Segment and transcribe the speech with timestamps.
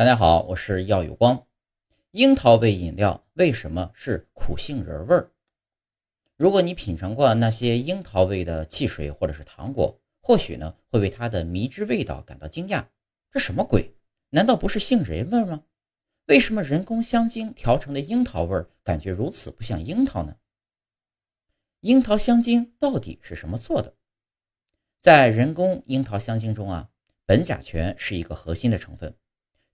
[0.00, 1.46] 大家好，我是耀有光。
[2.12, 5.30] 樱桃味饮料为什么是苦杏仁味儿？
[6.38, 12.86] 如果你品尝过那些樱桃味的汽水或者是糖果，或许呢会为它的迷之味道感到惊讶。
[13.30, 13.94] 这什么鬼？
[14.30, 15.64] 难道不是杏仁味吗？
[16.28, 20.34] 为什么人工香精调成的樱桃味儿感觉如此不像樱桃呢？
[21.80, 23.94] 樱桃香精到底是什么做的？
[24.98, 26.88] 在人工樱桃香精中啊，
[27.26, 29.14] 苯甲醛是一个核心的成分。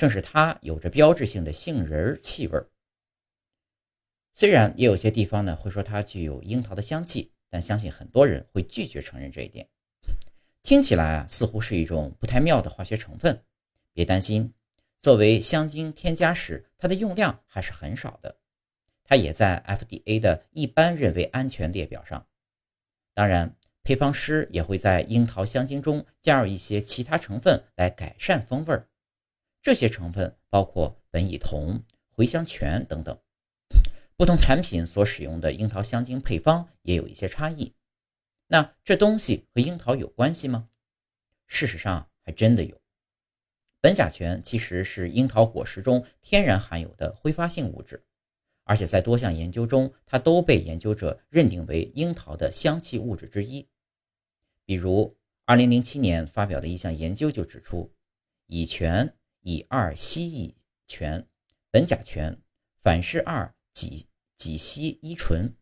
[0.00, 2.66] 正是它有着标志性的杏仁气味儿，
[4.32, 9.68] 虽然也有些地方呢会说它具有樱桃的香气，但相信很多人会拒绝承认这一点。
[10.62, 13.44] 听起来啊，似乎是一种不太妙的化学成分。
[13.92, 14.54] 别担心，
[15.00, 18.38] 作为香精添加时，它的用量还是很少的，
[19.04, 22.26] 它也在 FDA 的一般认为安全列表上。
[23.12, 28.86] 当然，配方师也会在樱桃香精中加入一些其他成分来改善风味儿。
[29.62, 31.82] 这些成分包括苯乙酮、
[32.16, 33.18] 茴香醛等等。
[34.16, 37.74] 不同产品所使用的樱桃香精配方也有一些差异。
[38.48, 40.68] 那这东西和樱桃有关系吗？
[41.46, 42.80] 事实上，还真的有。
[43.80, 48.04] 苯甲醛其实是樱桃果实中天然含有的挥发性物质，
[48.64, 53.66] 而且在多项研究中，它都被研究者认定为樱桃的香气物质之一。
[54.66, 57.90] 比如，2007年发表的一项研究就指出，
[58.46, 59.16] 乙醛。
[59.42, 61.26] 乙二烯乙醛、
[61.72, 62.40] 苯甲醛、
[62.82, 65.54] 反式二己己烯乙醇、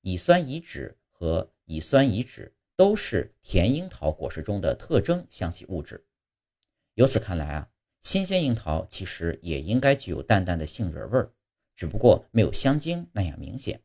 [0.00, 6.06] 乙酸乙酯和乙酸乙酯都是甜樱桃果实中的特征香气物质。
[6.94, 11.32] 由此看来啊，新鲜樱桃其实也应该具有淡淡的杏仁味儿，
[11.76, 13.82] 只不过没有香精那样明显。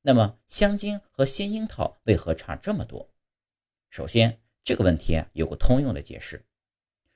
[0.00, 3.08] 那么，香精和鲜樱桃为何差这么多？
[3.90, 6.44] 首先，这个问题啊有个通用的解释。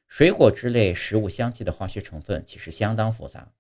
[0.09, 3.53] 水果之类食物香气的化学成分其实相当复杂，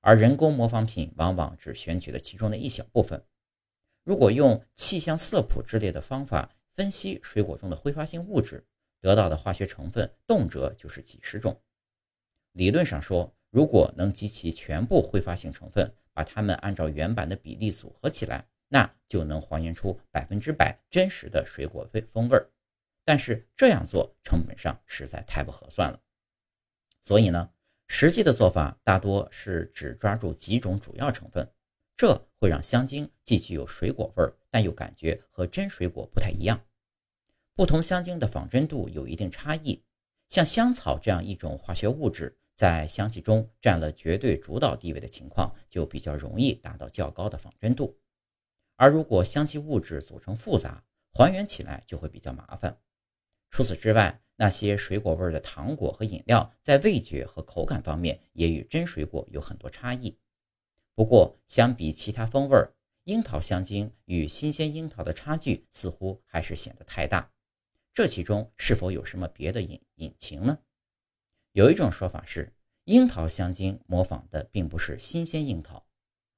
[0.00, 3.24] 而人工模仿品往往只选取了其中的一小部分。
[4.04, 8.64] 如果用气象色谱之类的方法分析水果中的挥发性物质，
[9.00, 11.60] 得到的化学成分动辄就是几十种。
[12.52, 22.46] 理论上说，如果能集齐全部挥发性成分，把它们按照原版的比例组合起来，那就能还原出百分之百真实的水果味风味儿。
[23.04, 26.00] 但是这样做成本上实在太不合算了，
[27.00, 27.50] 所以呢，
[27.88, 31.52] 实际的做法大多是只抓住几种主要成分，
[31.96, 36.64] 这会让香精既具有水果味儿，但又感觉和真水果不太一样。
[37.54, 39.82] 不同香精的仿真度有一定差异，
[40.28, 47.98] 像香草这样一种化学物质，在香气中占了绝对主导地位的情况，就比较容易达到较高的仿真度。
[48.76, 52.78] 而如果香气物质组成复杂，还原起来就会比较麻烦。
[53.52, 60.18] 除此之外，那些水果味的糖果和饮料，在味觉和口感方面也与真水果有很多差异。
[60.94, 62.56] 不过，相比其他风味，
[63.04, 67.30] 樱桃香精与新鲜樱桃的差距似乎还是显得太大。
[67.92, 70.58] 这其中是否有什么别的隐隐情呢？
[71.52, 72.50] 有一种说法是，
[72.84, 75.84] 樱桃香精模仿的并不是新鲜樱桃，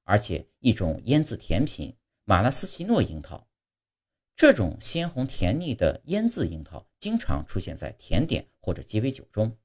[0.03, 3.47] 而且一种腌制甜品——马拉斯奇诺樱桃。
[4.37, 9.57] 这种鲜红甜腻的腌渍樱桃经常出现在甜点或者鸡尾酒中。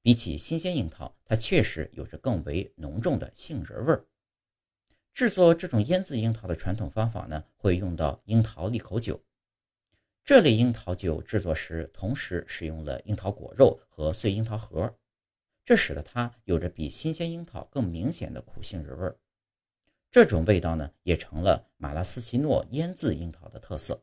[0.00, 4.06] 比起新鲜樱桃，它确实有着更为浓重的杏仁味儿。
[5.12, 9.20] 制作这种腌渍樱桃的传统方法呢，会用到樱桃利口酒。
[10.24, 14.96] 这类樱桃酒制作时，同时使用了樱桃果肉和碎樱桃核，
[15.64, 19.18] 这使得它有着比新鲜樱桃更明显的苦杏仁味儿。
[20.16, 24.02] 这种味道呢，也成了马拉斯奇诺腌制樱桃的特色。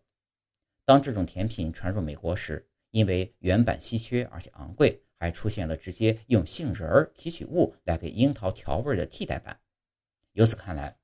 [0.85, 9.59] 当这种甜品传入美国时，因为原版稀缺而且昂贵，还出现了直接用杏仁儿提取物来给樱桃调味的替代版。
[10.33, 10.95] 由此看来，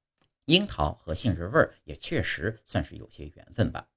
[0.46, 3.90] 樱桃和杏仁味儿也确实算是有些缘分吧。